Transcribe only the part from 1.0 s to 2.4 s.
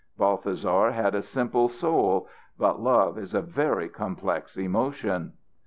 a simple soul,